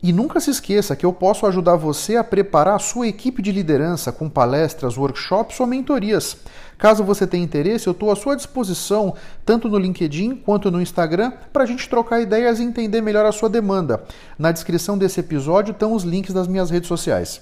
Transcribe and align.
E 0.00 0.12
nunca 0.12 0.38
se 0.38 0.50
esqueça 0.50 0.94
que 0.94 1.04
eu 1.04 1.12
posso 1.12 1.44
ajudar 1.44 1.74
você 1.74 2.14
a 2.14 2.22
preparar 2.22 2.76
a 2.76 2.78
sua 2.78 3.08
equipe 3.08 3.42
de 3.42 3.50
liderança 3.50 4.12
com 4.12 4.28
palestras, 4.28 4.96
workshops 4.96 5.58
ou 5.58 5.66
mentorias. 5.66 6.36
Caso 6.78 7.02
você 7.02 7.26
tenha 7.26 7.42
interesse, 7.42 7.88
eu 7.88 7.92
estou 7.92 8.12
à 8.12 8.14
sua 8.14 8.36
disposição, 8.36 9.14
tanto 9.44 9.68
no 9.68 9.76
LinkedIn 9.76 10.36
quanto 10.36 10.70
no 10.70 10.80
Instagram, 10.80 11.32
para 11.52 11.64
a 11.64 11.66
gente 11.66 11.88
trocar 11.88 12.20
ideias 12.20 12.60
e 12.60 12.62
entender 12.62 13.00
melhor 13.00 13.26
a 13.26 13.32
sua 13.32 13.48
demanda. 13.48 14.04
Na 14.38 14.52
descrição 14.52 14.96
desse 14.96 15.18
episódio 15.18 15.72
estão 15.72 15.92
os 15.92 16.04
links 16.04 16.32
das 16.32 16.46
minhas 16.46 16.70
redes 16.70 16.86
sociais. 16.86 17.40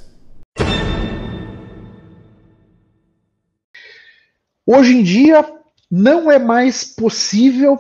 Hoje 4.65 4.97
em 4.97 5.03
dia, 5.03 5.45
não 5.91 6.31
é 6.31 6.39
mais 6.39 6.85
possível 6.85 7.79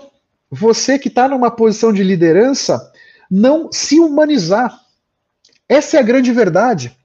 você 0.51 0.99
que 0.99 1.09
está 1.09 1.27
numa 1.27 1.51
posição 1.51 1.93
de 1.93 2.05
liderança 2.05 2.93
não 3.31 3.71
se 3.73 3.99
humanizar. 4.01 4.79
Essa 5.69 5.97
é 5.97 6.01
a 6.01 6.03
grande 6.03 6.33
verdade. 6.33 6.97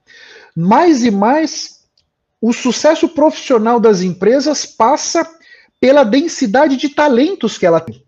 Mais 0.54 1.04
e 1.04 1.10
mais, 1.10 1.80
o 2.40 2.52
sucesso 2.52 3.08
profissional 3.08 3.80
das 3.80 4.02
empresas 4.02 4.66
passa 4.66 5.28
pela 5.80 6.04
densidade 6.04 6.76
de 6.76 6.88
talentos 6.88 7.58
que 7.58 7.66
ela 7.66 7.80
tem. 7.80 8.02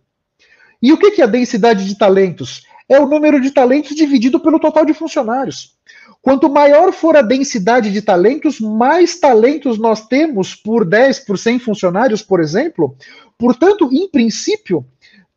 E 0.80 0.92
o 0.92 0.98
que 0.98 1.20
é 1.20 1.24
a 1.24 1.28
densidade 1.28 1.84
de 1.86 1.96
talentos? 1.96 2.66
É 2.88 3.00
o 3.00 3.06
número 3.06 3.40
de 3.40 3.50
talentos 3.50 3.96
dividido 3.96 4.38
pelo 4.38 4.60
total 4.60 4.84
de 4.84 4.92
funcionários. 4.92 5.74
Quanto 6.20 6.48
maior 6.48 6.92
for 6.92 7.16
a 7.16 7.22
densidade 7.22 7.92
de 7.92 8.00
talentos, 8.00 8.60
mais 8.60 9.18
talentos 9.18 9.78
nós 9.78 10.06
temos 10.06 10.54
por 10.54 10.84
10, 10.84 11.20
por 11.20 11.38
100 11.38 11.58
funcionários, 11.58 12.22
por 12.22 12.40
exemplo. 12.40 12.96
Portanto, 13.38 13.88
em 13.92 14.08
princípio, 14.08 14.86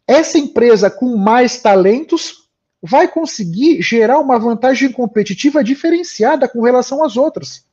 essa 0.08 0.38
empresa 0.38 0.90
com 0.90 1.18
mais 1.18 1.62
talentos 1.62 2.47
vai 2.88 3.08
conseguir 3.08 3.82
gerar 3.82 4.20
uma 4.20 4.40
vantagem 4.40 4.92
competitiva 4.92 5.64
diferenciada 5.64 6.48
com 6.48 6.62
relação 6.62 7.04
às 7.04 7.18
outras. 7.18 7.66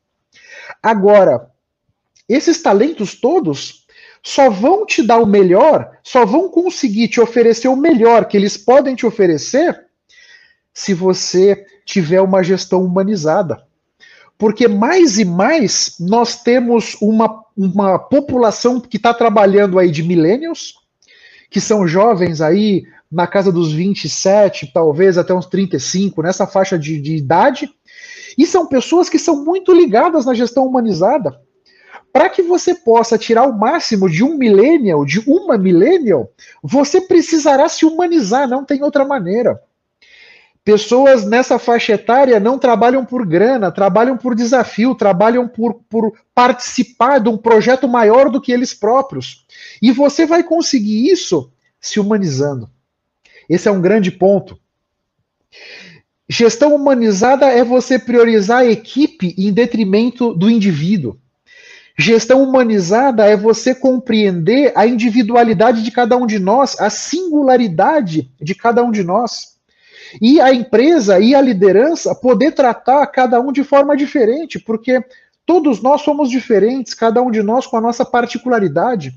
Agora, 0.82 1.50
esses 2.28 2.60
talentos 2.60 3.14
todos 3.14 3.86
só 4.22 4.48
vão 4.48 4.86
te 4.86 5.02
dar 5.02 5.18
o 5.18 5.27
melhor, 5.27 5.98
só 6.02 6.24
vão 6.24 6.48
conseguir 6.48 7.08
te 7.08 7.20
oferecer 7.20 7.68
o 7.68 7.77
melhor 7.77 8.24
que 8.24 8.36
eles 8.36 8.56
podem 8.56 8.94
te 8.94 9.06
oferecer 9.06 9.84
se 10.72 10.94
você 10.94 11.64
tiver 11.84 12.20
uma 12.20 12.42
gestão 12.42 12.83
humanizada. 12.83 13.62
Porque 14.36 14.66
mais 14.66 15.18
e 15.18 15.24
mais 15.24 15.96
nós 16.00 16.42
temos 16.42 16.96
uma, 17.00 17.44
uma 17.56 17.98
população 17.98 18.80
que 18.80 18.96
está 18.96 19.14
trabalhando 19.14 19.78
aí 19.78 19.90
de 19.90 20.02
millennials, 20.02 20.74
que 21.48 21.60
são 21.60 21.86
jovens 21.86 22.40
aí 22.40 22.83
na 23.14 23.29
casa 23.29 23.52
dos 23.52 23.73
27, 23.73 24.73
talvez 24.75 25.17
até 25.17 25.33
uns 25.33 25.47
35, 25.47 26.20
nessa 26.20 26.47
faixa 26.47 26.77
de, 26.77 27.01
de 27.01 27.14
idade. 27.14 27.70
E 28.36 28.45
são 28.45 28.67
pessoas 28.67 29.08
que 29.08 29.19
são 29.19 29.45
muito 29.45 29.73
ligadas 29.73 30.27
na 30.27 30.35
gestão 30.35 30.67
humanizada. 30.67 31.41
Para 32.13 32.29
que 32.29 32.42
você 32.42 32.75
possa 32.75 33.17
tirar 33.17 33.45
o 33.45 33.57
máximo 33.57 34.11
de 34.11 34.25
um 34.25 34.36
millennial, 34.36 35.05
de 35.05 35.20
uma 35.20 35.57
millennial, 35.57 36.30
você 36.63 37.01
precisará 37.01 37.69
se 37.69 37.86
humanizar, 37.86 38.48
não 38.48 38.64
tem 38.64 38.83
outra 38.83 39.05
maneira. 39.05 39.61
Pessoas 40.64 41.25
nessa 41.25 41.58
faixa 41.58 41.92
etária 41.92 42.41
não 42.41 42.58
trabalham 42.58 43.05
por 43.05 43.27
grana, 43.27 43.70
trabalham 43.70 44.17
por 44.17 44.35
desafio, 44.35 44.95
trabalham 44.95 45.46
por, 45.46 45.75
por 45.89 46.13
participar 46.35 47.20
de 47.20 47.29
um 47.29 47.36
projeto 47.36 47.86
maior 47.86 48.31
do 48.31 48.41
que 48.41 48.51
eles 48.51 48.75
próprios. 48.75 49.46
E 49.81 49.92
você 49.92 50.27
vai 50.27 50.42
conseguir 50.42 51.11
isso 51.11 51.52
se 51.79 52.01
humanizando. 52.01 52.70
Esse 53.48 53.68
é 53.68 53.70
um 53.70 53.80
grande 53.80 54.10
ponto. 54.10 54.58
Gestão 56.28 56.74
humanizada 56.74 57.46
é 57.46 57.62
você 57.62 57.98
priorizar 57.98 58.60
a 58.60 58.66
equipe 58.66 59.34
em 59.36 59.52
detrimento 59.52 60.34
do 60.34 60.50
indivíduo. 60.50 61.18
Gestão 61.96 62.42
humanizada 62.42 63.24
é 63.24 63.36
você 63.36 63.74
compreender 63.74 64.72
a 64.74 64.86
individualidade 64.86 65.83
de 65.83 65.90
cada 65.92 66.16
um 66.16 66.27
de 66.27 66.38
nós, 66.38 66.80
a 66.80 66.90
singularidade 66.90 68.33
de 68.40 68.54
cada 68.54 68.83
um 68.83 68.90
de 68.90 69.04
nós. 69.04 69.54
E 70.20 70.40
a 70.40 70.52
empresa 70.52 71.20
e 71.20 71.34
a 71.34 71.40
liderança 71.40 72.14
poder 72.14 72.52
tratar 72.52 73.06
cada 73.08 73.40
um 73.40 73.52
de 73.52 73.62
forma 73.62 73.96
diferente, 73.96 74.58
porque 74.58 75.04
todos 75.46 75.83
nós 75.83 76.02
somos 76.02 76.30
diferentes, 76.30 76.94
cada 76.94 77.22
um 77.22 77.30
de 77.30 77.42
nós 77.42 77.66
com 77.66 77.77
a 77.77 77.80
nossa 77.80 78.04
particularidade. 78.04 79.14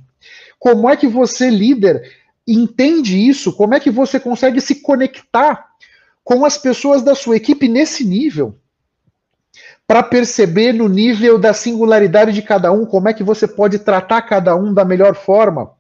Como 0.60 0.90
é 0.90 0.96
que 0.96 1.08
você, 1.08 1.50
líder, 1.50 2.04
entende 2.48 3.18
isso? 3.28 3.52
Como 3.52 3.74
é 3.74 3.80
que 3.80 3.92
você 3.92 4.20
consegue 4.20 4.62
se 4.62 4.76
conectar 4.76 5.68
com 6.24 6.46
as 6.46 6.58
pessoas 6.58 7.02
da 7.02 7.14
sua 7.14 7.36
equipe 7.36 7.68
nesse 7.68 8.06
nível? 8.06 8.58
Para 9.86 10.04
perceber 10.04 10.74
no 10.74 10.88
nível 10.88 11.38
da 11.38 11.54
singularidade 11.54 12.34
de 12.34 12.42
cada 12.42 12.72
um, 12.72 12.86
como 12.86 13.10
é 13.10 13.14
que 13.14 13.24
você 13.24 13.48
pode 13.48 13.80
tratar 13.80 14.22
cada 14.22 14.56
um 14.56 14.74
da 14.74 14.84
melhor 14.84 15.16
forma? 15.16 15.72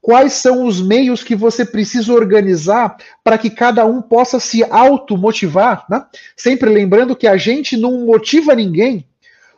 Quais 0.00 0.32
são 0.32 0.64
os 0.64 0.80
meios 0.80 1.22
que 1.22 1.36
você 1.36 1.64
precisa 1.64 2.12
organizar 2.12 2.96
para 3.22 3.36
que 3.36 3.50
cada 3.50 3.84
um 3.84 4.00
possa 4.00 4.40
se 4.40 4.64
automotivar? 4.64 5.84
Né? 5.90 6.02
Sempre 6.34 6.70
lembrando 6.70 7.14
que 7.14 7.26
a 7.26 7.36
gente 7.36 7.76
não 7.76 8.06
motiva 8.06 8.54
ninguém. 8.54 9.06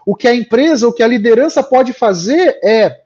O 0.04 0.16
que 0.16 0.26
a 0.26 0.34
empresa, 0.34 0.88
o 0.88 0.92
que 0.92 1.02
a 1.02 1.06
liderança 1.06 1.62
pode 1.62 1.92
fazer 1.92 2.58
é 2.62 3.01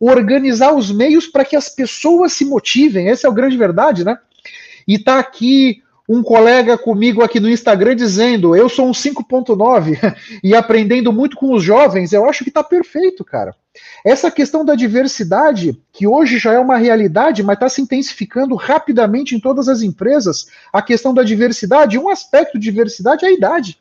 organizar 0.00 0.74
os 0.74 0.90
meios 0.90 1.26
para 1.26 1.44
que 1.44 1.56
as 1.56 1.68
pessoas 1.68 2.32
se 2.32 2.44
motivem. 2.44 3.08
Essa 3.08 3.26
é 3.26 3.30
a 3.30 3.34
grande 3.34 3.56
verdade, 3.56 4.04
né? 4.04 4.18
E 4.86 4.98
tá 4.98 5.18
aqui 5.18 5.82
um 6.08 6.22
colega 6.22 6.78
comigo 6.78 7.22
aqui 7.22 7.38
no 7.38 7.50
Instagram 7.50 7.94
dizendo: 7.94 8.56
eu 8.56 8.68
sou 8.68 8.88
um 8.88 8.92
5.9 8.92 10.16
e 10.42 10.54
aprendendo 10.54 11.12
muito 11.12 11.36
com 11.36 11.52
os 11.52 11.62
jovens. 11.62 12.12
Eu 12.12 12.26
acho 12.26 12.44
que 12.44 12.50
tá 12.50 12.64
perfeito, 12.64 13.24
cara. 13.24 13.54
Essa 14.04 14.30
questão 14.30 14.64
da 14.64 14.74
diversidade, 14.74 15.78
que 15.92 16.06
hoje 16.06 16.38
já 16.38 16.54
é 16.54 16.58
uma 16.58 16.78
realidade, 16.78 17.42
mas 17.42 17.56
está 17.56 17.68
se 17.68 17.82
intensificando 17.82 18.54
rapidamente 18.54 19.36
em 19.36 19.40
todas 19.40 19.68
as 19.68 19.82
empresas, 19.82 20.46
a 20.72 20.80
questão 20.80 21.12
da 21.12 21.22
diversidade, 21.22 21.98
um 21.98 22.08
aspecto 22.08 22.58
de 22.58 22.70
diversidade 22.70 23.24
é 23.24 23.28
a 23.28 23.32
idade. 23.32 23.78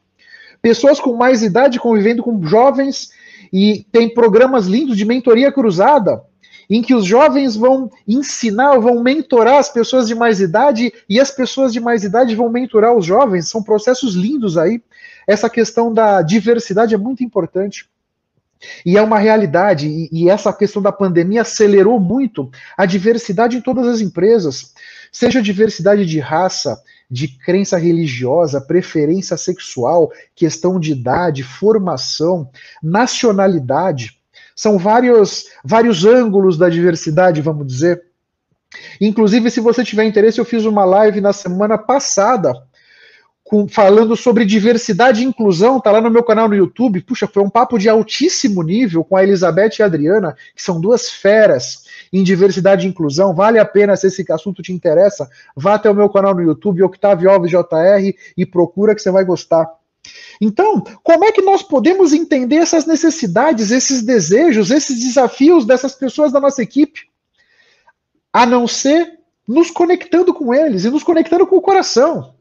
Pessoas 0.62 1.00
com 1.00 1.16
mais 1.16 1.42
idade 1.42 1.80
convivendo 1.80 2.22
com 2.22 2.46
jovens 2.46 3.12
e 3.52 3.86
tem 3.92 4.14
programas 4.14 4.66
lindos 4.66 4.98
de 4.98 5.06
mentoria 5.06 5.52
cruzada, 5.52 6.22
em 6.70 6.82
que 6.82 6.94
os 6.94 7.06
jovens 7.06 7.56
vão 7.56 7.90
ensinar, 8.08 8.78
vão 8.78 9.02
mentorar 9.02 9.58
as 9.58 9.70
pessoas 9.70 10.08
de 10.08 10.14
mais 10.14 10.42
idade 10.42 10.94
e 11.10 11.20
as 11.20 11.32
pessoas 11.32 11.72
de 11.72 11.80
mais 11.80 12.04
idade 12.04 12.36
vão 12.36 12.50
mentorar 12.50 12.94
os 12.94 13.06
jovens. 13.06 13.50
São 13.50 13.64
processos 13.64 14.16
lindos 14.16 14.58
aí. 14.58 14.82
Essa 15.26 15.50
questão 15.50 15.94
da 15.94 16.22
diversidade 16.22 16.94
é 16.94 16.98
muito 16.98 17.24
importante. 17.24 17.90
E 18.86 18.98
é 18.98 19.02
uma 19.02 19.20
realidade, 19.20 20.10
e, 20.12 20.30
essa 20.30 20.52
questão 20.52 20.82
da 20.82 20.92
pandemia 20.92 21.42
acelerou 21.42 22.00
muito 22.00 22.50
a 22.76 22.86
diversidade 22.86 23.58
em 23.58 23.62
todas 23.62 23.88
as 23.88 24.02
empresas, 24.02 24.74
seja 25.12 25.42
diversidade 25.42 26.06
de 26.06 26.20
raça, 26.20 26.82
de 27.10 27.28
crença 27.28 27.78
religiosa, 27.78 28.60
preferência 28.60 29.38
sexual, 29.38 30.12
questão 30.36 30.80
de 30.80 30.92
idade, 30.92 31.44
formação, 31.44 32.50
nacionalidade. 32.84 34.18
São 34.56 34.78
vários, 34.78 35.46
vários 35.64 36.06
ângulos 36.06 36.58
da 36.58 36.70
diversidade, 36.70 37.42
vamos 37.42 37.66
dizer. 37.68 38.04
Inclusive, 39.00 39.50
se 39.50 39.62
você 39.62 39.84
tiver 39.84 40.04
interesse, 40.04 40.40
eu 40.40 40.46
fiz 40.46 40.66
uma 40.66 40.84
live 40.84 41.22
na 41.22 41.32
semana 41.32 41.78
passada 41.78 42.54
com, 43.48 43.68
falando 43.68 44.16
sobre 44.16 44.46
diversidade 44.46 45.22
e 45.22 45.26
inclusão, 45.26 45.80
tá 45.80 45.92
lá 45.92 46.02
no 46.02 46.12
meu 46.12 46.24
canal 46.24 46.50
no 46.50 46.56
YouTube. 46.56 47.02
Puxa, 47.02 47.28
foi 47.28 47.42
um 47.42 47.50
papo 47.50 47.78
de 47.78 47.88
altíssimo 47.88 48.62
nível 48.62 49.06
com 49.06 49.16
a 49.16 49.24
Elizabeth 49.24 49.78
e 49.80 49.84
a 49.84 49.86
Adriana, 49.86 50.36
que 50.54 50.62
são 50.62 50.82
duas 50.82 51.10
feras 51.10 51.87
em 52.12 52.24
diversidade 52.24 52.86
e 52.86 52.90
inclusão. 52.90 53.34
Vale 53.34 53.60
a 53.60 53.66
pena, 53.66 53.96
se 53.96 54.08
esse 54.08 54.26
assunto 54.32 54.62
te 54.62 54.72
interessa, 54.72 55.30
vá 55.56 55.76
até 55.76 55.90
o 55.90 55.96
meu 55.96 56.10
canal 56.10 56.34
no 56.34 56.42
YouTube, 56.42 56.84
Octavio 56.84 57.30
Alves 57.30 57.52
JR, 57.52 58.16
e 58.36 58.46
procura 58.46 58.96
que 58.96 59.02
você 59.02 59.12
vai 59.12 59.26
gostar. 59.26 59.70
Então, 60.40 60.84
como 61.04 61.26
é 61.26 61.32
que 61.32 61.42
nós 61.42 61.64
podemos 61.64 62.14
entender 62.14 62.58
essas 62.58 62.86
necessidades, 62.86 63.72
esses 63.72 64.02
desejos, 64.02 64.72
esses 64.72 65.00
desafios 65.00 65.66
dessas 65.66 65.96
pessoas 65.96 66.32
da 66.32 66.40
nossa 66.40 66.62
equipe? 66.62 67.10
A 68.32 68.46
não 68.46 68.68
ser 68.68 69.18
nos 69.48 69.72
conectando 69.72 70.34
com 70.34 70.54
eles 70.54 70.84
e 70.84 70.90
nos 70.90 71.04
conectando 71.04 71.48
com 71.48 71.58
o 71.58 71.62
coração. 71.62 72.34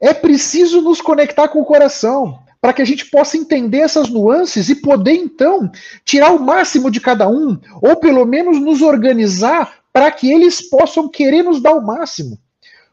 É 0.00 0.12
preciso 0.12 0.80
nos 0.80 1.00
conectar 1.00 1.48
com 1.48 1.60
o 1.60 1.64
coração 1.64 2.45
para 2.60 2.72
que 2.72 2.82
a 2.82 2.84
gente 2.84 3.06
possa 3.06 3.36
entender 3.36 3.78
essas 3.78 4.08
nuances 4.08 4.68
e 4.68 4.76
poder 4.76 5.14
então 5.14 5.70
tirar 6.04 6.32
o 6.32 6.40
máximo 6.40 6.90
de 6.90 7.00
cada 7.00 7.28
um, 7.28 7.58
ou 7.82 7.96
pelo 7.96 8.24
menos 8.24 8.60
nos 8.60 8.82
organizar 8.82 9.78
para 9.92 10.10
que 10.10 10.30
eles 10.30 10.60
possam 10.68 11.08
querer 11.08 11.42
nos 11.42 11.60
dar 11.60 11.74
o 11.74 11.84
máximo. 11.84 12.38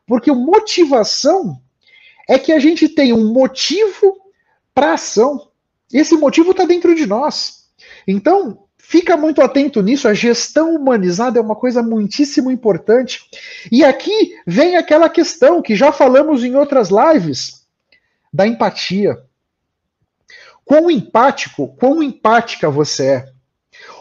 Porque 0.06 0.32
motivação 0.32 1.60
é 2.28 2.38
que 2.38 2.52
a 2.52 2.60
gente 2.60 2.88
tem 2.88 3.14
um 3.14 3.34
motivo 3.34 4.18
para 4.74 4.94
ação. 4.94 5.50
Esse 5.92 6.16
motivo 6.16 6.52
está 6.52 6.66
dentro 6.66 6.96
de 6.96 7.06
nós. 7.06 7.66
Então, 8.08 8.64
fica 8.78 9.16
muito 9.16 9.42
atento 9.42 9.82
nisso. 9.82 10.08
A 10.08 10.14
gestão 10.14 10.76
humanizada 10.76 11.40
é 11.40 11.42
uma 11.42 11.56
coisa 11.56 11.82
muitíssimo 11.82 12.52
importante. 12.52 13.22
E 13.72 13.84
aqui 13.84 14.38
vem 14.46 14.76
aquela 14.76 15.10
questão 15.10 15.62
que 15.62 15.76
já 15.76 15.92
falamos 15.92 16.44
em 16.44 16.56
outras 16.56 16.90
lives 16.90 17.66
da 18.32 18.48
empatia. 18.48 19.18
Quão 20.66 20.90
empático, 20.90 21.76
quão 21.78 22.02
empática 22.02 22.70
você 22.70 23.06
é? 23.06 23.26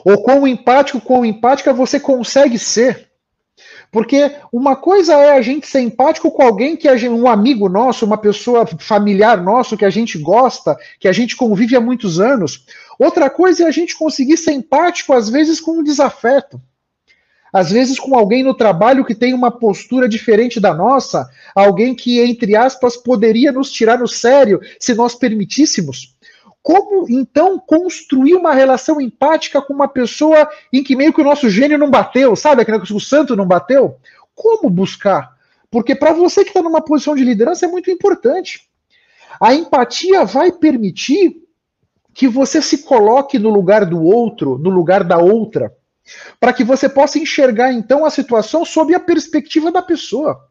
Ou 0.04 0.22
quão 0.22 0.46
empático, 0.46 1.00
quão 1.00 1.24
empática 1.24 1.72
você 1.72 1.98
consegue 1.98 2.58
ser? 2.58 3.12
Porque 3.90 4.32
uma 4.50 4.74
coisa 4.74 5.14
é 5.14 5.36
a 5.36 5.42
gente 5.42 5.66
ser 5.66 5.80
empático 5.80 6.30
com 6.30 6.42
alguém 6.42 6.76
que 6.76 6.88
é 6.88 7.10
um 7.10 7.28
amigo 7.28 7.68
nosso, 7.68 8.06
uma 8.06 8.16
pessoa 8.16 8.66
familiar 8.78 9.42
nosso 9.42 9.76
que 9.76 9.84
a 9.84 9.90
gente 9.90 10.16
gosta, 10.16 10.76
que 10.98 11.06
a 11.06 11.12
gente 11.12 11.36
convive 11.36 11.76
há 11.76 11.80
muitos 11.80 12.18
anos. 12.18 12.64
Outra 12.98 13.28
coisa 13.28 13.64
é 13.64 13.66
a 13.66 13.70
gente 13.70 13.96
conseguir 13.96 14.38
ser 14.38 14.52
empático, 14.52 15.12
às 15.12 15.28
vezes, 15.28 15.60
com 15.60 15.72
um 15.72 15.82
desafeto. 15.82 16.60
Às 17.52 17.70
vezes, 17.70 18.00
com 18.00 18.16
alguém 18.16 18.42
no 18.42 18.54
trabalho 18.54 19.04
que 19.04 19.14
tem 19.14 19.34
uma 19.34 19.50
postura 19.50 20.08
diferente 20.08 20.58
da 20.58 20.72
nossa, 20.72 21.28
alguém 21.54 21.94
que, 21.94 22.18
entre 22.18 22.56
aspas, 22.56 22.96
poderia 22.96 23.52
nos 23.52 23.70
tirar 23.70 23.98
no 23.98 24.08
sério 24.08 24.58
se 24.80 24.94
nós 24.94 25.14
permitíssemos. 25.14 26.11
Como 26.62 27.06
então 27.10 27.58
construir 27.58 28.34
uma 28.34 28.54
relação 28.54 29.00
empática 29.00 29.60
com 29.60 29.72
uma 29.72 29.88
pessoa 29.88 30.48
em 30.72 30.82
que 30.82 30.94
meio 30.94 31.12
que 31.12 31.20
o 31.20 31.24
nosso 31.24 31.50
gênio 31.50 31.76
não 31.76 31.90
bateu, 31.90 32.36
sabe? 32.36 32.64
O 32.92 33.00
santo 33.00 33.34
não 33.34 33.46
bateu? 33.46 33.96
Como 34.34 34.70
buscar? 34.70 35.36
Porque 35.70 35.94
para 35.94 36.12
você 36.12 36.44
que 36.44 36.50
está 36.50 36.62
numa 36.62 36.80
posição 36.80 37.16
de 37.16 37.24
liderança 37.24 37.66
é 37.66 37.68
muito 37.68 37.90
importante. 37.90 38.68
A 39.40 39.54
empatia 39.54 40.24
vai 40.24 40.52
permitir 40.52 41.42
que 42.14 42.28
você 42.28 42.60
se 42.60 42.82
coloque 42.84 43.38
no 43.38 43.48
lugar 43.48 43.86
do 43.86 44.02
outro, 44.02 44.58
no 44.58 44.70
lugar 44.70 45.02
da 45.02 45.18
outra, 45.18 45.74
para 46.38 46.52
que 46.52 46.62
você 46.62 46.88
possa 46.88 47.18
enxergar 47.18 47.72
então 47.72 48.04
a 48.04 48.10
situação 48.10 48.64
sob 48.64 48.94
a 48.94 49.00
perspectiva 49.00 49.72
da 49.72 49.82
pessoa. 49.82 50.48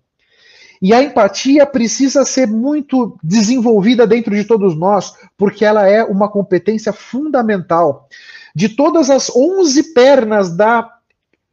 E 0.81 0.93
a 0.93 1.03
empatia 1.03 1.65
precisa 1.65 2.25
ser 2.25 2.47
muito 2.47 3.17
desenvolvida 3.23 4.07
dentro 4.07 4.33
de 4.33 4.43
todos 4.43 4.75
nós, 4.75 5.13
porque 5.37 5.63
ela 5.63 5.87
é 5.87 6.03
uma 6.03 6.27
competência 6.27 6.91
fundamental. 6.91 8.07
De 8.55 8.67
todas 8.67 9.09
as 9.09 9.29
11 9.29 9.93
pernas 9.93 10.55
da 10.55 10.89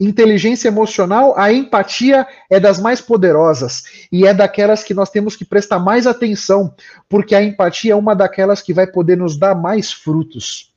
inteligência 0.00 0.68
emocional, 0.68 1.36
a 1.36 1.52
empatia 1.52 2.26
é 2.48 2.58
das 2.58 2.80
mais 2.80 3.00
poderosas 3.00 3.82
e 4.10 4.26
é 4.26 4.32
daquelas 4.32 4.82
que 4.82 4.94
nós 4.94 5.10
temos 5.10 5.36
que 5.36 5.44
prestar 5.44 5.78
mais 5.78 6.06
atenção, 6.06 6.72
porque 7.08 7.34
a 7.34 7.42
empatia 7.42 7.92
é 7.92 7.96
uma 7.96 8.14
daquelas 8.14 8.62
que 8.62 8.72
vai 8.72 8.86
poder 8.86 9.16
nos 9.16 9.36
dar 9.36 9.54
mais 9.54 9.92
frutos. 9.92 10.72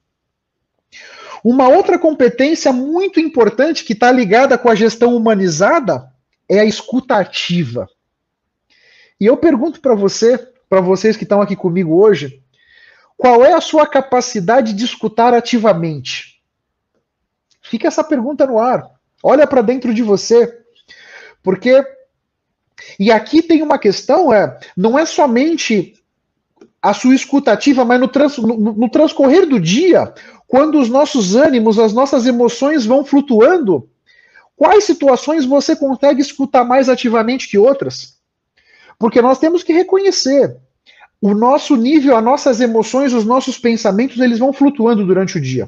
Uma 1.43 1.69
outra 1.69 1.97
competência 1.97 2.73
muito 2.73 3.19
importante 3.19 3.83
que 3.83 3.93
está 3.93 4.11
ligada 4.11 4.57
com 4.57 4.69
a 4.69 4.75
gestão 4.75 5.15
humanizada 5.15 6.11
é 6.49 6.59
a 6.59 6.65
escuta 6.65 7.15
ativa. 7.15 7.87
E 9.21 9.27
eu 9.27 9.37
pergunto 9.37 9.79
para 9.79 9.93
você, 9.93 10.35
para 10.67 10.81
vocês 10.81 11.15
que 11.15 11.21
estão 11.21 11.43
aqui 11.43 11.55
comigo 11.55 12.01
hoje, 12.01 12.41
qual 13.15 13.45
é 13.45 13.53
a 13.53 13.61
sua 13.61 13.85
capacidade 13.85 14.73
de 14.73 14.83
escutar 14.83 15.31
ativamente? 15.31 16.41
Fica 17.61 17.87
essa 17.87 18.03
pergunta 18.03 18.47
no 18.47 18.57
ar. 18.57 18.83
Olha 19.21 19.45
para 19.45 19.61
dentro 19.61 19.93
de 19.93 20.01
você. 20.01 20.59
Porque 21.43 21.85
e 22.99 23.11
aqui 23.11 23.43
tem 23.43 23.61
uma 23.61 23.77
questão, 23.77 24.33
é, 24.33 24.59
não 24.75 24.97
é 24.97 25.05
somente 25.05 25.93
a 26.81 26.91
sua 26.91 27.13
escutativa, 27.13 27.85
mas 27.85 27.99
no, 27.99 28.07
trans, 28.07 28.39
no, 28.39 28.57
no, 28.57 28.89
transcorrer 28.89 29.47
do 29.47 29.59
dia, 29.59 30.11
quando 30.47 30.79
os 30.79 30.89
nossos 30.89 31.35
ânimos, 31.35 31.77
as 31.77 31.93
nossas 31.93 32.25
emoções 32.25 32.87
vão 32.87 33.05
flutuando, 33.05 33.87
quais 34.55 34.83
situações 34.83 35.45
você 35.45 35.75
consegue 35.75 36.21
escutar 36.21 36.63
mais 36.63 36.89
ativamente 36.89 37.47
que 37.47 37.59
outras? 37.59 38.19
Porque 39.01 39.19
nós 39.19 39.39
temos 39.39 39.63
que 39.63 39.73
reconhecer 39.73 40.55
o 41.19 41.33
nosso 41.33 41.75
nível, 41.75 42.15
as 42.15 42.23
nossas 42.23 42.61
emoções, 42.61 43.13
os 43.13 43.25
nossos 43.25 43.57
pensamentos, 43.57 44.19
eles 44.19 44.37
vão 44.37 44.53
flutuando 44.53 45.03
durante 45.03 45.39
o 45.39 45.41
dia. 45.41 45.67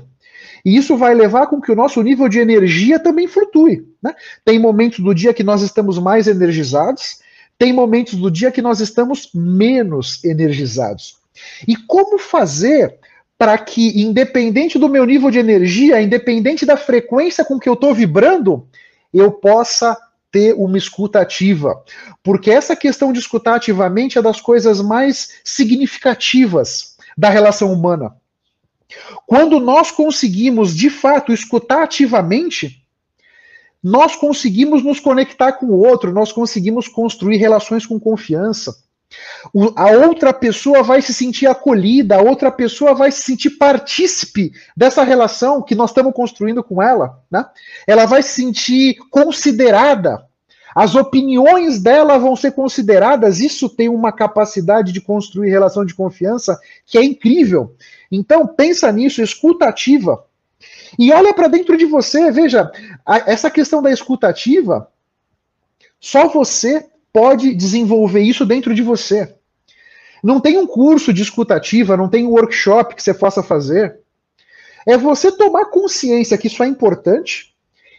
E 0.64 0.78
isso 0.78 0.96
vai 0.96 1.16
levar 1.16 1.48
com 1.48 1.60
que 1.60 1.72
o 1.72 1.76
nosso 1.76 2.02
nível 2.04 2.30
de 2.30 2.40
energia 2.40 3.00
também 3.00 3.28
flutue. 3.28 3.88
Né? 4.02 4.16
Tem 4.46 4.60
momentos 4.60 5.00
do 5.00 5.14
dia 5.16 5.34
que 5.34 5.44
nós 5.44 5.64
estamos 5.64 5.98
mais 5.98 6.28
energizados, 6.28 7.20
tem 7.58 7.74
momentos 7.74 8.14
do 8.14 8.30
dia 8.30 8.52
que 8.52 8.62
nós 8.62 8.80
estamos 8.80 9.30
menos 9.34 10.24
energizados. 10.24 11.18
E 11.68 11.76
como 11.76 12.20
fazer 12.20 13.00
para 13.36 13.58
que, 13.58 14.00
independente 14.00 14.78
do 14.78 14.88
meu 14.88 15.06
nível 15.06 15.32
de 15.32 15.40
energia, 15.40 16.02
independente 16.02 16.68
da 16.68 16.78
frequência 16.78 17.44
com 17.44 17.60
que 17.60 17.68
eu 17.68 17.74
estou 17.74 17.96
vibrando, 17.96 18.68
eu 19.12 19.32
possa 19.32 19.98
ter 20.34 20.56
uma 20.56 20.80
escuta 20.80 21.22
ativa. 21.22 21.82
Porque 22.24 22.50
essa 22.50 22.76
questão 22.76 23.14
de 23.14 23.20
escutar 23.20 23.56
ativamente 23.56 24.18
é 24.18 24.22
das 24.22 24.42
coisas 24.42 24.82
mais 24.82 25.36
significativas 25.44 26.98
da 27.16 27.30
relação 27.30 27.72
humana. 27.72 28.16
Quando 29.28 29.60
nós 29.60 29.92
conseguimos, 29.92 30.76
de 30.76 30.90
fato, 30.90 31.32
escutar 31.32 31.84
ativamente, 31.84 32.84
nós 33.82 34.16
conseguimos 34.16 34.84
nos 34.84 35.00
conectar 35.00 35.54
com 35.54 35.68
o 35.68 35.78
outro, 35.78 36.12
nós 36.12 36.32
conseguimos 36.32 36.88
construir 36.88 37.38
relações 37.38 37.86
com 37.86 38.00
confiança. 38.00 38.83
O, 39.54 39.72
a 39.76 39.92
outra 39.92 40.34
pessoa 40.34 40.84
vai 40.84 41.02
se 41.02 41.14
sentir 41.14 41.48
acolhida, 41.48 42.18
a 42.18 42.22
outra 42.22 42.52
pessoa 42.52 42.94
vai 42.94 43.12
se 43.12 43.22
sentir 43.22 43.52
partícipe 43.52 44.52
dessa 44.76 45.04
relação 45.04 45.62
que 45.62 45.76
nós 45.76 45.90
estamos 45.90 46.14
construindo 46.14 46.64
com 46.64 46.82
ela. 46.82 47.20
Né? 47.30 47.46
Ela 47.88 48.06
vai 48.06 48.24
se 48.24 48.30
sentir 48.30 48.98
considerada. 49.10 50.26
As 50.76 50.96
opiniões 50.96 51.82
dela 51.82 52.18
vão 52.18 52.36
ser 52.36 52.52
consideradas. 52.52 53.40
Isso 53.40 53.70
tem 53.70 53.90
uma 53.90 54.12
capacidade 54.12 54.92
de 54.92 55.02
construir 55.02 55.50
relação 55.50 55.86
de 55.86 55.94
confiança 55.94 56.58
que 56.86 56.98
é 56.98 57.04
incrível. 57.04 57.76
Então, 58.12 58.48
pensa 58.48 58.92
nisso, 58.92 59.22
escuta 59.22 59.66
ativa. 59.66 60.26
E 60.98 61.12
olha 61.12 61.34
para 61.34 61.48
dentro 61.48 61.78
de 61.78 61.86
você, 61.86 62.32
veja, 62.32 62.72
a, 63.06 63.32
essa 63.32 63.50
questão 63.50 63.82
da 63.82 63.92
escuta 63.92 64.28
ativa, 64.28 64.88
só 66.00 66.28
você 66.28 66.88
pode 67.14 67.54
desenvolver 67.54 68.22
isso 68.22 68.46
dentro 68.46 68.74
de 68.74 68.82
você. 68.82 69.36
Não 70.24 70.40
tem 70.40 70.58
um 70.58 70.66
curso 70.66 71.14
de 71.14 71.22
escutativa, 71.22 71.96
não 71.96 72.10
tem 72.10 72.26
um 72.26 72.32
workshop 72.32 72.96
que 72.96 73.04
você 73.04 73.14
possa 73.14 73.44
fazer. 73.44 74.00
É 74.86 74.98
você 74.98 75.32
tomar 75.32 75.66
consciência 75.66 76.38
que 76.38 76.48
isso 76.48 76.64
é 76.64 76.68
importante 76.68 77.54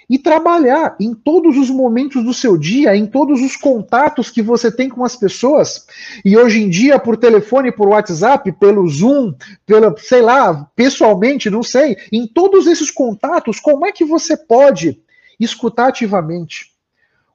e 0.09 0.19
trabalhar 0.19 0.97
em 1.01 1.15
todos 1.15 1.57
os 1.57 1.71
momentos 1.71 2.23
do 2.23 2.35
seu 2.35 2.59
dia, 2.59 2.95
em 2.95 3.07
todos 3.07 3.41
os 3.41 3.57
contatos 3.57 4.31
que 4.31 4.43
você 4.43 4.71
tem 4.71 4.89
com 4.89 5.05
as 5.05 5.17
pessoas. 5.17 5.87
E 6.25 6.37
hoje 6.37 6.63
em 6.63 6.69
dia, 6.69 6.99
por 6.99 7.17
telefone, 7.17 7.73
por 7.73 7.89
WhatsApp, 7.89 8.53
pelo 8.53 8.87
Zoom, 8.89 9.33
pela, 9.65 9.95
sei 9.99 10.21
lá, 10.21 10.69
pessoalmente, 10.77 11.49
não 11.49 11.63
sei, 11.63 11.97
em 12.13 12.27
todos 12.27 12.67
esses 12.67 12.91
contatos, 12.91 13.61
como 13.61 13.87
é 13.87 13.93
que 13.93 14.05
você 14.05 14.37
pode 14.37 15.01
escutar 15.41 15.89
ativamente? 15.89 16.74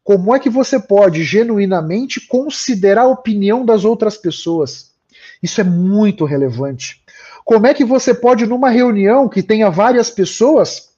Como 0.10 0.34
é 0.34 0.40
que 0.40 0.50
você 0.50 0.80
pode 0.80 1.24
genuinamente 1.24 2.20
considerar 2.20 3.04
a 3.04 3.08
opinião 3.08 3.64
das 3.64 3.86
outras 3.86 4.18
pessoas? 4.18 4.90
Isso 5.40 5.62
é 5.62 5.64
muito 5.64 6.26
relevante. 6.26 7.04
Como 7.46 7.68
é 7.68 7.76
que 7.76 7.86
você 7.86 8.12
pode, 8.12 8.48
numa 8.48 8.72
reunião 8.72 9.30
que 9.30 9.44
tenha 9.44 9.70
várias 9.70 10.10
pessoas, 10.10 10.90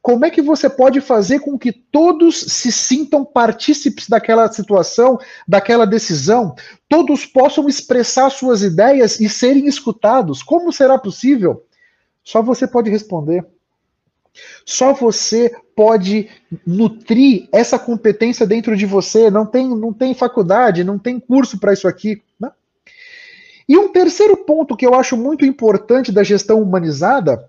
Como 0.00 0.24
é 0.24 0.30
que 0.30 0.40
você 0.40 0.70
pode 0.70 1.00
fazer 1.00 1.40
com 1.40 1.58
que 1.58 1.72
todos 1.72 2.40
se 2.40 2.70
sintam 2.70 3.24
partícipes 3.24 4.08
daquela 4.08 4.50
situação, 4.50 5.18
daquela 5.48 5.84
decisão? 5.84 6.54
Todos 6.88 7.26
possam 7.26 7.68
expressar 7.68 8.30
suas 8.30 8.62
ideias 8.62 9.18
e 9.18 9.28
serem 9.28 9.66
escutados? 9.66 10.44
Como 10.44 10.72
será 10.72 10.96
possível? 10.96 11.66
Só 12.22 12.40
você 12.40 12.68
pode 12.68 12.88
responder. 12.88 13.44
Só 14.64 14.92
você 14.92 15.54
pode 15.74 16.28
nutrir 16.66 17.48
essa 17.52 17.78
competência 17.78 18.46
dentro 18.46 18.76
de 18.76 18.86
você. 18.86 19.30
Não 19.30 19.46
tem, 19.46 19.68
não 19.68 19.92
tem 19.92 20.14
faculdade, 20.14 20.84
não 20.84 20.98
tem 20.98 21.18
curso 21.18 21.58
para 21.58 21.72
isso 21.72 21.88
aqui. 21.88 22.22
Né? 22.38 22.50
E 23.68 23.76
um 23.76 23.92
terceiro 23.92 24.36
ponto 24.36 24.76
que 24.76 24.86
eu 24.86 24.94
acho 24.94 25.16
muito 25.16 25.44
importante 25.44 26.12
da 26.12 26.22
gestão 26.22 26.60
humanizada 26.60 27.48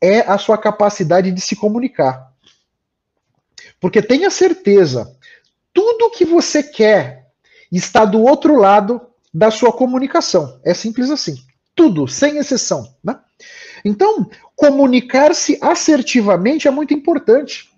é 0.00 0.20
a 0.20 0.38
sua 0.38 0.58
capacidade 0.58 1.30
de 1.30 1.40
se 1.40 1.56
comunicar. 1.56 2.32
Porque 3.80 4.02
tenha 4.02 4.30
certeza, 4.30 5.16
tudo 5.72 6.10
que 6.10 6.24
você 6.24 6.62
quer 6.62 7.26
está 7.70 8.04
do 8.04 8.22
outro 8.22 8.56
lado 8.56 9.00
da 9.32 9.50
sua 9.50 9.72
comunicação. 9.72 10.58
É 10.64 10.72
simples 10.72 11.10
assim. 11.10 11.36
Tudo, 11.74 12.08
sem 12.08 12.38
exceção. 12.38 12.94
Né? 13.04 13.18
Então, 13.84 14.28
comunicar-se 14.54 15.58
assertivamente 15.60 16.66
é 16.66 16.70
muito 16.70 16.94
importante. 16.94 17.70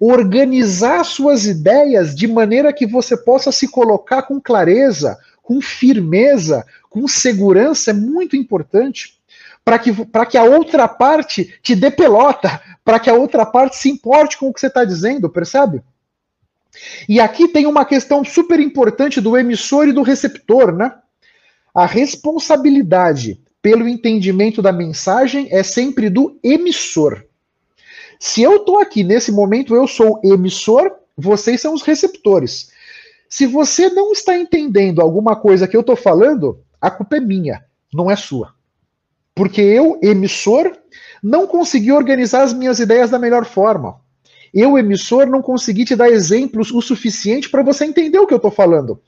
Organizar 0.00 1.04
suas 1.04 1.46
ideias 1.46 2.14
de 2.14 2.26
maneira 2.26 2.72
que 2.72 2.86
você 2.86 3.16
possa 3.16 3.52
se 3.52 3.68
colocar 3.68 4.22
com 4.22 4.40
clareza, 4.40 5.18
com 5.42 5.60
firmeza, 5.60 6.64
com 6.88 7.06
segurança 7.06 7.90
é 7.90 7.94
muito 7.94 8.34
importante 8.34 9.20
para 9.64 9.78
que, 9.78 9.92
que 10.30 10.38
a 10.38 10.44
outra 10.44 10.86
parte 10.86 11.58
te 11.62 11.74
dê 11.74 11.90
pelota, 11.90 12.60
para 12.84 13.00
que 13.00 13.08
a 13.08 13.14
outra 13.14 13.46
parte 13.46 13.76
se 13.76 13.88
importe 13.90 14.36
com 14.36 14.48
o 14.48 14.52
que 14.52 14.60
você 14.60 14.66
está 14.66 14.84
dizendo, 14.84 15.28
percebe? 15.30 15.82
E 17.08 17.20
aqui 17.20 17.48
tem 17.48 17.66
uma 17.66 17.84
questão 17.84 18.24
super 18.24 18.60
importante 18.60 19.20
do 19.20 19.36
emissor 19.36 19.88
e 19.88 19.92
do 19.92 20.02
receptor, 20.02 20.72
né? 20.72 20.92
A 21.74 21.86
responsabilidade 21.86 23.40
pelo 23.64 23.88
entendimento 23.88 24.60
da 24.60 24.70
mensagem 24.70 25.48
é 25.50 25.62
sempre 25.62 26.10
do 26.10 26.38
emissor. 26.44 27.24
Se 28.20 28.42
eu 28.42 28.56
estou 28.56 28.78
aqui 28.78 29.02
nesse 29.02 29.32
momento, 29.32 29.74
eu 29.74 29.88
sou 29.88 30.20
emissor, 30.22 30.92
vocês 31.16 31.62
são 31.62 31.72
os 31.72 31.80
receptores. 31.80 32.68
Se 33.26 33.46
você 33.46 33.88
não 33.88 34.12
está 34.12 34.36
entendendo 34.36 35.00
alguma 35.00 35.34
coisa 35.34 35.66
que 35.66 35.74
eu 35.74 35.80
estou 35.80 35.96
falando, 35.96 36.60
a 36.78 36.90
culpa 36.90 37.16
é 37.16 37.20
minha, 37.20 37.64
não 37.90 38.10
é 38.10 38.16
sua. 38.16 38.52
Porque 39.34 39.62
eu, 39.62 39.98
emissor, 40.02 40.76
não 41.22 41.46
consegui 41.46 41.90
organizar 41.90 42.42
as 42.42 42.52
minhas 42.52 42.78
ideias 42.80 43.08
da 43.08 43.18
melhor 43.18 43.46
forma. 43.46 43.98
Eu, 44.52 44.76
emissor, 44.76 45.24
não 45.24 45.40
consegui 45.40 45.86
te 45.86 45.96
dar 45.96 46.10
exemplos 46.10 46.70
o 46.70 46.82
suficiente 46.82 47.48
para 47.48 47.62
você 47.62 47.86
entender 47.86 48.18
o 48.18 48.26
que 48.26 48.34
eu 48.34 48.36
estou 48.36 48.50
falando. 48.50 49.00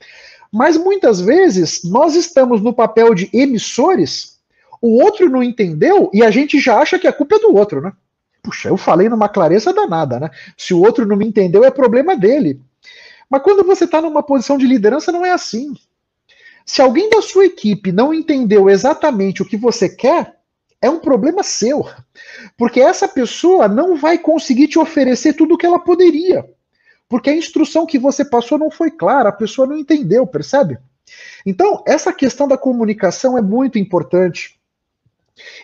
Mas 0.51 0.77
muitas 0.77 1.21
vezes 1.21 1.81
nós 1.83 2.15
estamos 2.15 2.59
no 2.59 2.73
papel 2.73 3.13
de 3.13 3.29
emissores, 3.31 4.36
o 4.81 5.01
outro 5.01 5.29
não 5.29 5.43
entendeu 5.43 6.09
e 6.13 6.23
a 6.23 6.31
gente 6.31 6.59
já 6.59 6.79
acha 6.79 6.99
que 6.99 7.07
a 7.07 7.13
culpa 7.13 7.35
é 7.35 7.39
do 7.39 7.55
outro, 7.55 7.81
né? 7.81 7.91
Puxa, 8.41 8.69
eu 8.69 8.77
falei 8.77 9.09
numa 9.09 9.27
clareza 9.27 9.73
danada, 9.73 10.19
né? 10.19 10.29
Se 10.57 10.73
o 10.73 10.81
outro 10.81 11.05
não 11.05 11.15
me 11.15 11.25
entendeu, 11.25 11.63
é 11.63 11.71
problema 11.71 12.15
dele. 12.15 12.61
Mas 13.29 13.41
quando 13.41 13.63
você 13.63 13.83
está 13.83 14.01
numa 14.01 14.23
posição 14.23 14.57
de 14.57 14.65
liderança, 14.65 15.11
não 15.11 15.25
é 15.25 15.31
assim. 15.31 15.73
Se 16.65 16.81
alguém 16.81 17.09
da 17.09 17.21
sua 17.21 17.45
equipe 17.45 17.91
não 17.91 18.13
entendeu 18.13 18.69
exatamente 18.69 19.41
o 19.41 19.45
que 19.45 19.57
você 19.57 19.89
quer, 19.89 20.37
é 20.81 20.89
um 20.89 20.99
problema 20.99 21.43
seu. 21.43 21.87
Porque 22.57 22.79
essa 22.79 23.07
pessoa 23.07 23.67
não 23.67 23.95
vai 23.95 24.17
conseguir 24.17 24.67
te 24.67 24.79
oferecer 24.79 25.33
tudo 25.33 25.55
o 25.55 25.57
que 25.57 25.65
ela 25.65 25.79
poderia. 25.79 26.45
Porque 27.09 27.29
a 27.29 27.35
instrução 27.35 27.85
que 27.85 27.97
você 27.97 28.23
passou 28.23 28.57
não 28.57 28.69
foi 28.69 28.91
clara, 28.91 29.29
a 29.29 29.33
pessoa 29.33 29.67
não 29.67 29.77
entendeu, 29.77 30.27
percebe? 30.27 30.77
Então, 31.45 31.83
essa 31.87 32.11
questão 32.11 32.47
da 32.47 32.57
comunicação 32.57 33.37
é 33.37 33.41
muito 33.41 33.79
importante. 33.79 34.56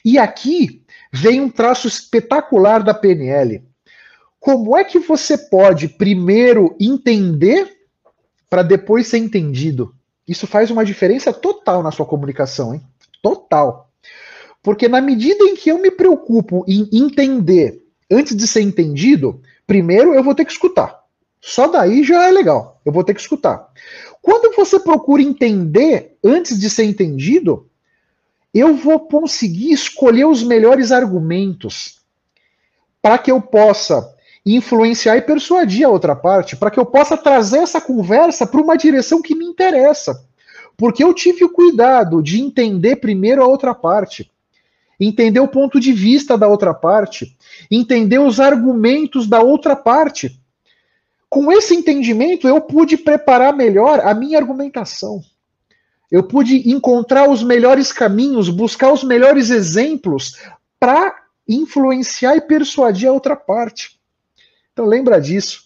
E 0.04 0.18
aqui 0.18 0.84
vem 1.12 1.42
um 1.42 1.50
traço 1.50 1.88
espetacular 1.88 2.84
da 2.84 2.94
PNL. 2.94 3.64
Como 4.40 4.76
é 4.78 4.84
que 4.84 5.00
você 5.00 5.38
pode 5.38 5.88
primeiro 5.88 6.76
entender 6.80 7.72
para 8.50 8.62
depois 8.62 9.08
ser 9.08 9.20
entendido? 9.20 9.94
Isso 10.28 10.48
faz 10.48 10.70
uma 10.70 10.86
diferença 10.86 11.32
total 11.32 11.82
na 11.82 11.92
sua 11.92 12.06
comunicação, 12.06 12.74
hein? 12.74 12.82
Total. 13.22 13.90
Porque 14.62 14.88
na 14.88 15.02
medida 15.02 15.44
em 15.44 15.56
que 15.56 15.70
eu 15.70 15.80
me 15.80 15.92
preocupo 15.92 16.66
em 16.68 16.90
entender 16.92 17.84
antes 18.12 18.36
de 18.36 18.48
ser 18.48 18.62
entendido, 18.62 19.42
primeiro 19.68 20.14
eu 20.14 20.24
vou 20.24 20.36
ter 20.36 20.46
que 20.46 20.52
escutar. 20.52 21.04
Só 21.42 21.68
daí 21.68 22.04
já 22.04 22.28
é 22.28 22.32
legal. 22.32 22.82
Eu 22.86 22.92
vou 22.94 23.04
ter 23.04 23.14
que 23.14 23.20
escutar. 23.20 23.68
Quando 24.22 24.56
você 24.56 24.80
procura 24.80 25.22
entender 25.22 26.18
antes 26.24 26.58
de 26.58 26.70
ser 26.70 26.86
entendido, 26.86 27.70
eu 28.54 28.76
vou 28.76 29.00
conseguir 29.00 29.72
escolher 29.72 30.26
os 30.26 30.44
melhores 30.44 30.92
argumentos 30.92 32.00
para 33.02 33.18
que 33.18 33.32
eu 33.32 33.42
possa 33.42 34.14
influenciar 34.46 35.18
e 35.18 35.22
persuadir 35.22 35.86
a 35.86 35.90
outra 35.90 36.16
parte, 36.16 36.56
para 36.56 36.70
que 36.70 36.80
eu 36.80 36.86
possa 36.86 37.18
trazer 37.18 37.60
essa 37.60 37.82
conversa 37.82 38.46
para 38.46 38.62
uma 38.62 38.78
direção 38.78 39.22
que 39.22 39.36
me 39.36 39.46
interessa. 39.46 40.26
Porque 40.78 41.04
eu 41.04 41.14
tive 41.14 41.44
o 41.44 41.50
cuidado 41.50 42.22
de 42.22 42.42
entender 42.42 42.98
primeiro 42.98 43.42
a 43.42 43.48
outra 43.48 43.74
parte, 43.74 44.30
entender 45.00 45.40
o 45.40 45.48
ponto 45.48 45.80
de 45.80 45.94
vista 45.94 46.38
da 46.38 46.48
outra 46.48 46.74
parte, 46.74 47.36
entender 47.72 48.20
os 48.20 48.40
argumentos 48.40 49.28
da 49.28 49.42
outra 49.42 49.76
parte. 49.76 50.40
Com 51.30 51.52
esse 51.52 51.74
entendimento, 51.74 52.48
eu 52.48 52.62
pude 52.62 52.98
preparar 52.98 53.54
melhor 53.54 54.00
a 54.02 54.14
minha 54.14 54.38
argumentação. 54.38 55.24
Eu 56.14 56.22
pude 56.22 56.70
encontrar 56.70 57.28
os 57.28 57.42
melhores 57.42 57.92
caminhos, 57.92 58.48
buscar 58.48 58.94
os 58.94 59.04
melhores 59.04 59.50
exemplos 59.50 60.38
para 60.80 61.24
influenciar 61.50 62.36
e 62.36 62.42
persuadir 62.42 63.10
a 63.10 63.12
outra 63.12 63.36
parte. 63.36 64.00
Então 64.72 64.86
lembra 64.86 65.20
disso. 65.20 65.64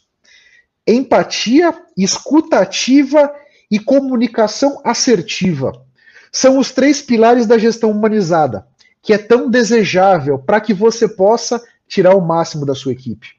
Empatia, 0.87 1.77
escutativa 1.97 3.29
e 3.69 3.77
comunicação 3.77 4.79
assertiva 4.85 5.85
são 6.31 6.57
os 6.57 6.71
três 6.71 7.01
pilares 7.01 7.45
da 7.45 7.57
gestão 7.57 7.91
humanizada, 7.91 8.65
que 9.01 9.11
é 9.11 9.17
tão 9.17 9.49
desejável 9.49 10.39
para 10.39 10.61
que 10.61 10.73
você 10.73 11.09
possa 11.09 11.61
tirar 11.89 12.15
o 12.15 12.21
máximo 12.21 12.65
da 12.65 12.73
sua 12.73 12.93
equipe. 12.93 13.35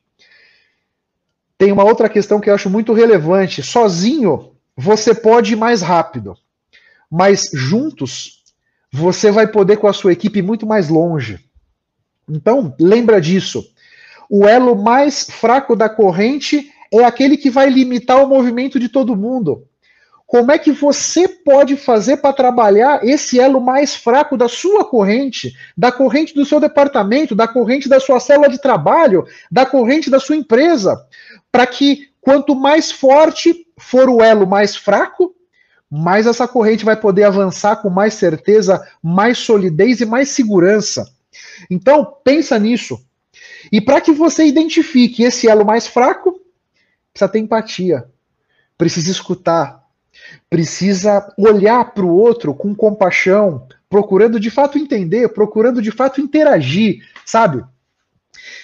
Tem 1.56 1.72
uma 1.72 1.84
outra 1.84 2.06
questão 2.06 2.38
que 2.38 2.50
eu 2.50 2.54
acho 2.54 2.68
muito 2.68 2.92
relevante. 2.92 3.62
Sozinho, 3.62 4.52
você 4.76 5.14
pode 5.14 5.54
ir 5.54 5.56
mais 5.56 5.80
rápido, 5.80 6.36
mas 7.10 7.50
juntos, 7.52 8.42
você 8.92 9.30
vai 9.30 9.46
poder 9.46 9.76
com 9.76 9.86
a 9.86 9.92
sua 9.92 10.12
equipe 10.12 10.42
muito 10.42 10.66
mais 10.66 10.88
longe. 10.88 11.38
Então, 12.28 12.74
lembra 12.78 13.20
disso 13.20 13.64
o 14.28 14.46
elo 14.46 14.76
mais 14.76 15.24
fraco 15.24 15.74
da 15.74 15.88
corrente 15.88 16.70
é 16.92 17.04
aquele 17.04 17.36
que 17.36 17.48
vai 17.48 17.70
limitar 17.70 18.22
o 18.22 18.28
movimento 18.28 18.78
de 18.78 18.88
todo 18.88 19.16
mundo. 19.16 19.64
Como 20.26 20.52
é 20.52 20.58
que 20.58 20.70
você 20.70 21.26
pode 21.26 21.74
fazer 21.76 22.18
para 22.18 22.34
trabalhar 22.34 23.02
esse 23.02 23.40
elo 23.40 23.62
mais 23.62 23.94
fraco 23.94 24.36
da 24.36 24.46
sua 24.46 24.84
corrente, 24.84 25.54
da 25.74 25.90
corrente 25.90 26.34
do 26.34 26.44
seu 26.44 26.60
departamento, 26.60 27.34
da 27.34 27.48
corrente 27.48 27.88
da 27.88 27.98
sua 27.98 28.20
célula 28.20 28.50
de 28.50 28.60
trabalho, 28.60 29.24
da 29.50 29.64
corrente 29.64 30.10
da 30.10 30.20
sua 30.20 30.36
empresa, 30.36 31.02
para 31.50 31.66
que 31.66 32.10
quanto 32.20 32.54
mais 32.54 32.92
forte 32.92 33.66
for 33.78 34.10
o 34.10 34.22
elo 34.22 34.46
mais 34.46 34.76
fraco, 34.76 35.34
mais 35.90 36.26
essa 36.26 36.46
corrente 36.46 36.84
vai 36.84 36.96
poder 36.96 37.24
avançar 37.24 37.76
com 37.76 37.88
mais 37.88 38.14
certeza, 38.14 38.86
mais 39.02 39.38
solidez 39.38 40.00
e 40.00 40.06
mais 40.06 40.30
segurança. 40.30 41.10
Então, 41.70 42.16
pensa 42.24 42.58
nisso. 42.58 42.98
E 43.72 43.80
para 43.80 44.00
que 44.00 44.12
você 44.12 44.44
identifique 44.44 45.22
esse 45.22 45.48
elo 45.48 45.64
mais 45.64 45.86
fraco, 45.86 46.40
precisa 47.12 47.28
ter 47.28 47.38
empatia, 47.38 48.04
precisa 48.76 49.10
escutar, 49.10 49.82
precisa 50.48 51.32
olhar 51.38 51.92
para 51.92 52.04
o 52.04 52.14
outro 52.14 52.54
com 52.54 52.74
compaixão, 52.74 53.66
procurando 53.88 54.38
de 54.38 54.50
fato 54.50 54.78
entender, 54.78 55.28
procurando 55.30 55.80
de 55.80 55.90
fato 55.90 56.20
interagir, 56.20 57.02
sabe? 57.24 57.64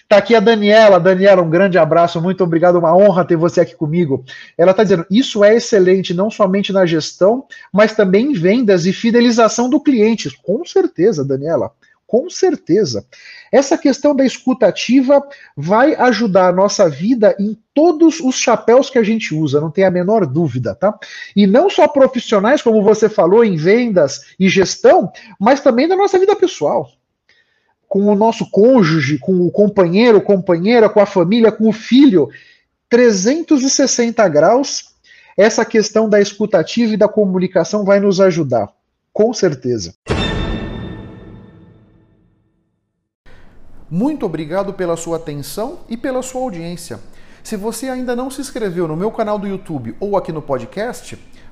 Tá 0.08 0.18
aqui 0.18 0.34
a 0.34 0.40
Daniela. 0.40 1.00
Daniela, 1.00 1.42
um 1.42 1.50
grande 1.50 1.78
abraço, 1.78 2.20
muito 2.20 2.44
obrigado, 2.44 2.78
uma 2.78 2.96
honra 2.96 3.24
ter 3.24 3.36
você 3.36 3.60
aqui 3.60 3.74
comigo. 3.74 4.24
Ela 4.56 4.70
está 4.70 4.82
dizendo: 4.82 5.06
isso 5.10 5.42
é 5.44 5.54
excelente 5.54 6.14
não 6.14 6.30
somente 6.30 6.72
na 6.72 6.86
gestão, 6.86 7.46
mas 7.72 7.94
também 7.94 8.32
em 8.32 8.32
vendas 8.34 8.86
e 8.86 8.92
fidelização 8.92 9.68
do 9.68 9.80
cliente. 9.80 10.30
Com 10.42 10.64
certeza, 10.64 11.24
Daniela. 11.24 11.72
Com 12.06 12.28
certeza. 12.28 13.06
Essa 13.50 13.78
questão 13.78 14.14
da 14.14 14.24
escutativa 14.24 15.20
vai 15.56 15.94
ajudar 15.94 16.48
a 16.48 16.52
nossa 16.52 16.88
vida 16.88 17.34
em 17.40 17.58
todos 17.72 18.20
os 18.20 18.36
chapéus 18.36 18.90
que 18.90 18.98
a 18.98 19.02
gente 19.02 19.34
usa, 19.34 19.60
não 19.60 19.70
tem 19.70 19.84
a 19.84 19.90
menor 19.90 20.26
dúvida, 20.26 20.74
tá? 20.74 20.96
E 21.34 21.46
não 21.46 21.70
só 21.70 21.88
profissionais, 21.88 22.62
como 22.62 22.82
você 22.82 23.08
falou, 23.08 23.44
em 23.44 23.56
vendas 23.56 24.34
e 24.38 24.48
gestão, 24.48 25.10
mas 25.40 25.60
também 25.60 25.88
na 25.88 25.96
nossa 25.96 26.18
vida 26.18 26.36
pessoal. 26.36 26.88
Com 27.94 28.08
o 28.08 28.16
nosso 28.16 28.50
cônjuge, 28.50 29.20
com 29.20 29.46
o 29.46 29.52
companheiro, 29.52 30.20
companheira, 30.20 30.88
com 30.88 30.98
a 30.98 31.06
família, 31.06 31.52
com 31.52 31.68
o 31.68 31.72
filho. 31.72 32.28
360 32.88 34.28
graus, 34.28 34.96
essa 35.36 35.64
questão 35.64 36.08
da 36.08 36.20
escutativa 36.20 36.92
e 36.92 36.96
da 36.96 37.06
comunicação 37.06 37.84
vai 37.84 38.00
nos 38.00 38.20
ajudar, 38.20 38.68
com 39.12 39.32
certeza. 39.32 39.94
Muito 43.88 44.26
obrigado 44.26 44.72
pela 44.72 44.96
sua 44.96 45.18
atenção 45.18 45.78
e 45.88 45.96
pela 45.96 46.20
sua 46.20 46.40
audiência. 46.40 46.98
Se 47.44 47.56
você 47.56 47.88
ainda 47.88 48.16
não 48.16 48.28
se 48.28 48.40
inscreveu 48.40 48.88
no 48.88 48.96
meu 48.96 49.12
canal 49.12 49.38
do 49.38 49.46
YouTube 49.46 49.94
ou 50.00 50.16
aqui 50.16 50.32
no 50.32 50.42
podcast, 50.42 51.16